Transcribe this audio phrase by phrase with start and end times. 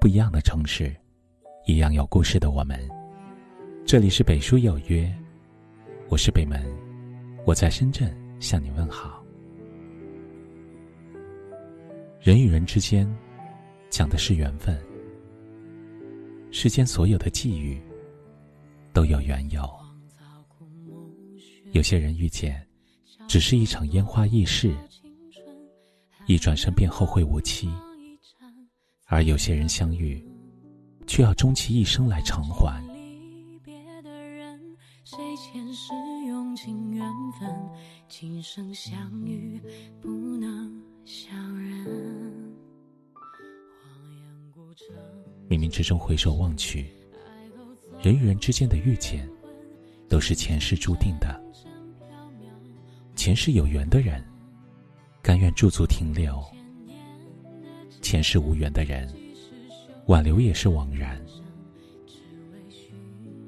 [0.00, 0.96] 不一样的城市，
[1.66, 2.80] 一样有故事的我们。
[3.84, 5.14] 这里是北书有约，
[6.08, 6.58] 我是北门，
[7.44, 8.10] 我在深圳
[8.40, 9.22] 向你问好。
[12.18, 13.06] 人与人之间，
[13.90, 14.74] 讲的是缘分。
[16.50, 17.78] 世间所有的际遇，
[18.94, 19.62] 都有缘由。
[21.72, 22.66] 有些人遇见，
[23.28, 24.74] 只是一场烟花易逝，
[26.26, 27.68] 一转身便后会无期；
[29.10, 30.24] 而有些人相遇，
[31.04, 32.80] 却要终其一生来偿还。
[35.02, 35.92] 谁前世
[36.28, 37.04] 用尽缘
[37.40, 37.50] 分，
[38.08, 39.60] 今生相遇
[40.00, 41.84] 不能相认。
[45.48, 46.86] 冥冥之中回首望去，
[48.00, 49.28] 人与人之间的遇见，
[50.08, 51.42] 都是前世注定的。
[53.16, 54.24] 前世有缘的人，
[55.20, 56.40] 甘愿驻足停留；
[58.10, 59.08] 前世无缘的人，
[60.06, 61.16] 挽留也是枉然。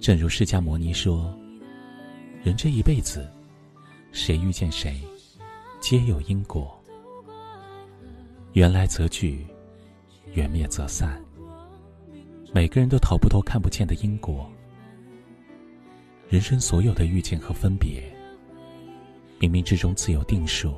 [0.00, 1.32] 正如释迦牟尼说
[2.42, 3.30] ：“人这一辈子，
[4.10, 5.00] 谁遇见谁，
[5.78, 6.76] 皆有因果。
[8.54, 9.46] 缘来则聚，
[10.34, 11.22] 缘灭则散。”
[12.52, 14.50] 每个人都逃不脱看不见的因果。
[16.28, 18.02] 人生所有的遇见和分别，
[19.38, 20.74] 冥冥之中自有定数。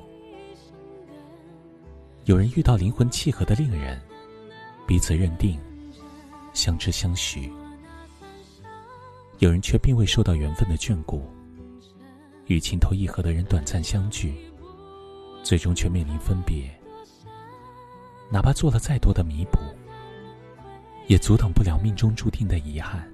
[2.31, 4.01] 有人遇到灵魂契合的恋人，
[4.87, 5.59] 彼此认定，
[6.53, 7.51] 相知相许；
[9.41, 11.29] 有人却并未受到缘分的眷顾，
[12.47, 14.33] 与情投意合的人短暂相聚，
[15.43, 16.71] 最终却面临分别。
[18.31, 19.59] 哪怕做了再多的弥补。
[21.09, 23.13] 也阻挡不了命中注定的遗憾。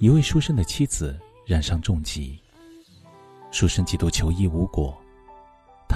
[0.00, 2.40] 一位书生的妻子染上重疾，
[3.50, 4.98] 书生几度求医无果，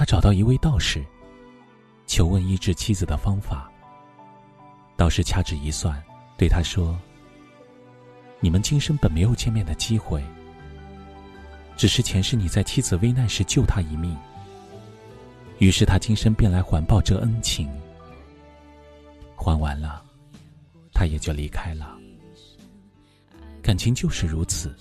[0.01, 1.05] 他找到一位道士，
[2.07, 3.71] 求问医治妻子的方法。
[4.97, 6.03] 道士掐指一算，
[6.39, 6.99] 对他说
[8.41, 10.23] ：“你们今生本没有见面的机会，
[11.77, 14.17] 只是前世你在妻子危难时救她一命，
[15.59, 17.69] 于是他今生便来还报这恩情。”
[19.37, 20.03] 还完了，
[20.95, 21.95] 他也就离开了。
[23.61, 24.75] 感情就是如此，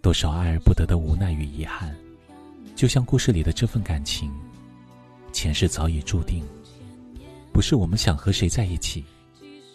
[0.00, 1.94] 多少爱而不得的无奈与遗憾，
[2.78, 4.30] 就像故事里的这份感情，
[5.32, 6.44] 前世早已注定。
[7.52, 9.04] 不是我们想和谁在一起，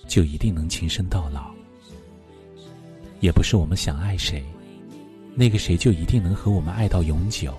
[0.08, 1.54] 就一定能情深到老；
[3.20, 4.42] 也不是我们想爱谁，
[5.36, 7.54] 那个谁就一定能和我们爱到永久。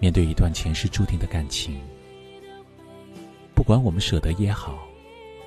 [0.00, 1.97] 面对一段前世注定的感情，不
[3.68, 4.78] 管我们舍得也好，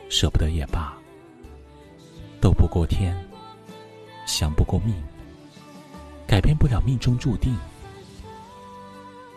[0.07, 0.95] 舍不得也罢，
[2.39, 3.17] 斗不过天，
[4.27, 4.93] 降不过命，
[6.27, 7.57] 改变不了命中注定。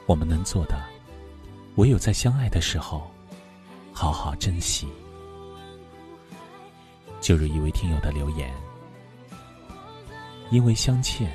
[0.05, 0.85] 我们能做的，
[1.77, 3.11] 唯有在相爱的时候，
[3.91, 4.87] 好好珍惜。
[7.23, 8.53] 就如一位听友的留言
[10.53, 11.33] ：“因为相欠，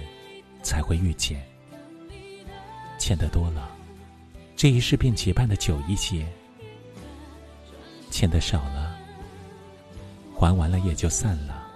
[0.62, 1.44] 才会遇见。”
[3.00, 3.72] 欠的多了，
[4.56, 6.24] 这一世便结伴的久一些；
[8.10, 8.98] 欠的少了，
[10.36, 11.68] 还完了也就散了。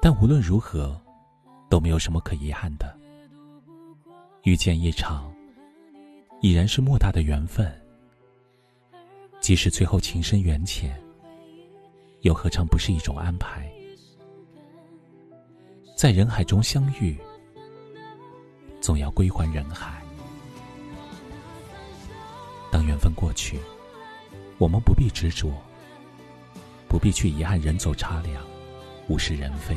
[0.00, 1.00] 但无论如何，
[1.68, 2.96] 都没有什么可遗憾的。
[4.44, 5.32] 遇见一场，
[6.40, 7.70] 已然是莫大的缘分。
[9.40, 11.00] 即使最后情深缘浅，
[12.20, 13.70] 又何尝不是一种安排？
[15.96, 17.18] 在人海中相遇。
[18.80, 20.00] 总要归还人海。
[22.70, 23.58] 当缘分过去，
[24.58, 25.50] 我们不必执着，
[26.88, 28.44] 不必去遗憾人走茶凉，
[29.08, 29.76] 物是人非。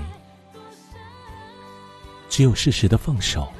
[2.30, 3.52] 只有适时的放手，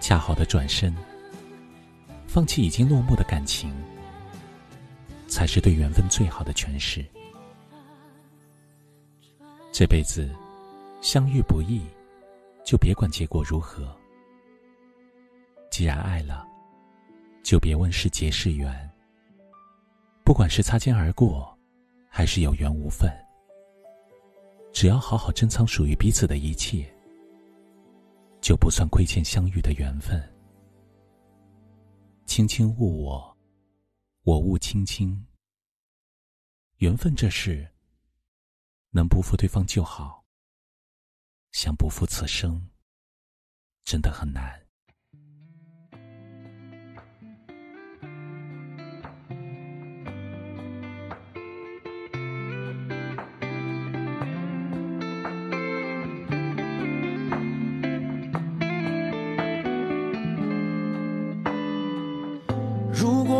[0.00, 0.94] 恰好的转身，
[2.26, 3.72] 放弃已经落幕的感情，
[5.26, 7.04] 才是对缘分最好的诠释。
[9.72, 10.30] 这辈子
[11.00, 11.80] 相遇不易，
[12.64, 13.96] 就别管结果如何。
[15.70, 16.46] 既然爱了，
[17.42, 18.90] 就别问是劫是缘。
[20.26, 21.56] 不管是擦肩而过，
[22.10, 23.08] 还是有缘无分，
[24.72, 26.84] 只要好好珍藏属于彼此的一切，
[28.40, 30.20] 就不算亏欠相遇的缘分。
[32.24, 33.38] 卿卿误我，
[34.24, 35.24] 我误卿卿。
[36.78, 37.64] 缘分这事，
[38.90, 40.24] 能不负对方就好，
[41.52, 42.68] 想不负此生，
[43.84, 44.65] 真的很难。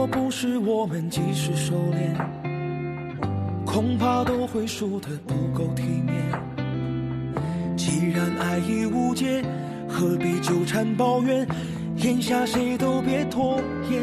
[0.07, 2.15] 不是我们及时收敛，
[3.65, 6.15] 恐怕都会输得不够体面。
[7.77, 9.43] 既然爱已无解，
[9.89, 11.47] 何必纠缠抱怨？
[11.97, 13.61] 眼下谁都别拖
[13.91, 14.03] 延。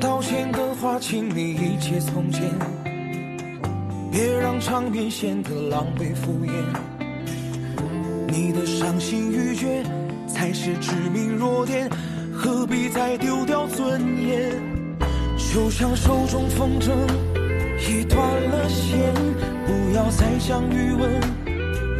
[0.00, 2.42] 道歉的话，请你一切从简，
[4.10, 6.52] 别让场面显得狼狈敷衍。
[8.28, 9.82] 你的伤心欲绝，
[10.26, 11.90] 才是致命弱点。
[12.42, 14.50] 何必再丢掉尊严？
[15.54, 16.90] 就像手中风筝
[17.78, 19.14] 已断了线，
[19.64, 21.20] 不要再想余温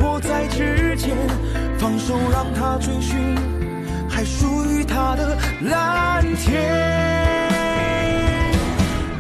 [0.01, 1.17] 握在指尖，
[1.79, 3.37] 放手让它追寻
[4.11, 6.61] 还属于它的蓝天。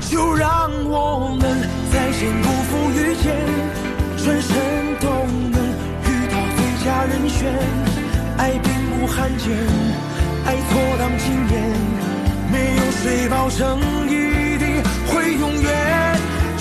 [0.01, 1.49] 就让我们
[1.93, 3.33] 再见不负遇见，
[4.17, 4.57] 转身
[4.99, 5.07] 都
[5.53, 5.63] 能
[6.03, 7.49] 遇到最佳人选，
[8.39, 10.12] 爱并不罕见。
[10.45, 11.55] 爱错当经验，
[12.51, 15.71] 没有谁保证一定会永远。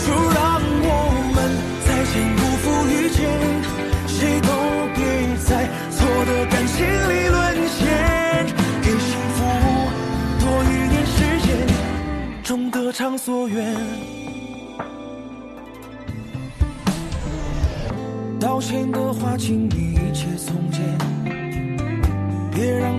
[0.04, 0.88] 就让我
[1.36, 1.38] 们
[1.86, 3.20] 再见不负遇见，
[4.08, 4.50] 谁都
[4.96, 5.00] 别
[5.38, 5.50] 在
[5.90, 7.38] 错的感情里沦
[7.68, 7.80] 陷。
[8.82, 9.40] 给幸福
[10.40, 11.50] 多一点时间，
[12.44, 13.76] 终得偿所愿。
[18.40, 21.21] 道歉的话，请你一切从简。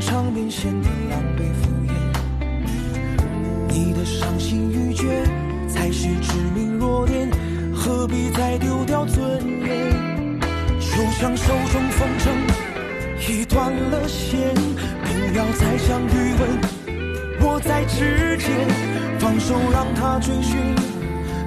[0.05, 1.93] 场面显得狼狈敷衍，
[3.69, 5.25] 你的伤心欲绝
[5.69, 7.31] 才是致命弱点，
[7.75, 10.41] 何必再丢掉尊严？
[10.81, 12.29] 就像手中风筝
[13.29, 18.51] 已断了线，不要再将余温握在指尖，
[19.19, 20.59] 放手让它追寻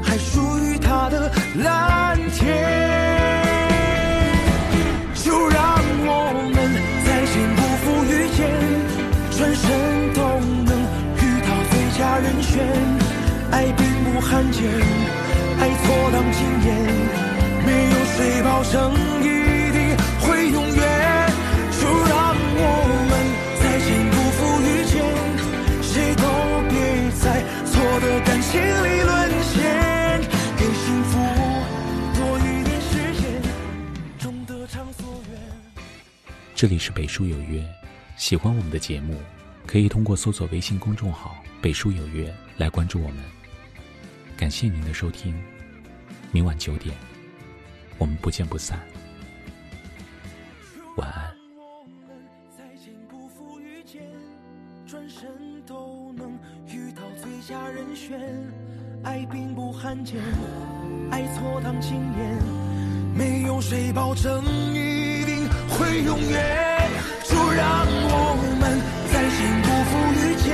[0.01, 3.14] 还属于他的蓝天。
[10.13, 10.21] 都
[10.65, 10.71] 能
[11.17, 12.63] 遇到最佳人选，
[13.51, 14.63] 爱并不罕见，
[15.59, 16.67] 爱错当经验，
[17.65, 19.23] 没有谁保证一
[19.71, 19.77] 定
[20.21, 20.81] 会永远。
[21.77, 22.61] 就让我
[23.09, 23.13] 们
[23.61, 24.93] 再见不负遇见，
[25.83, 26.23] 谁都
[26.69, 26.73] 别
[27.21, 27.23] 在
[27.65, 29.13] 错的感情里沦
[29.43, 29.53] 陷，
[30.57, 31.11] 给幸福
[32.15, 32.91] 多一点时
[33.21, 33.23] 间，
[34.17, 35.39] 终得偿所愿。
[36.55, 37.61] 这里是北书有约。
[38.17, 39.13] 喜欢我们的节目，
[39.65, 43.17] 可以通过搜索微信公众号“北书有约”来关注我们。
[44.37, 45.35] 感谢您的收听，
[46.31, 46.95] 明晚九点，
[47.97, 48.79] 我们不见不散。
[50.97, 51.35] 晚安
[52.57, 54.01] 再见不负遇见。
[54.87, 55.27] 转身
[55.65, 56.31] 都能
[56.67, 58.19] 遇到最佳人选，
[59.03, 60.21] 爱并不罕见，
[61.11, 62.37] 爱错当经验，
[63.13, 66.89] 没有谁保证一定会永远。
[67.27, 68.54] 就让我
[69.35, 70.45] 们再见不负遇见，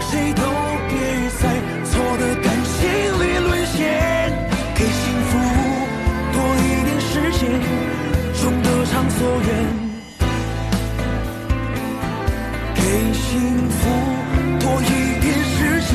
[0.00, 0.42] 谁都
[0.88, 0.92] 别
[1.38, 1.42] 在
[1.84, 2.78] 错的感情
[3.20, 3.78] 里沦陷。
[4.74, 5.30] 给幸福
[6.32, 7.40] 多一点时间，
[8.40, 9.48] 终得偿所愿。
[12.74, 12.80] 给
[13.12, 13.22] 幸
[13.70, 13.80] 福
[14.60, 14.84] 多一
[15.20, 15.56] 点时
[15.92, 15.94] 间，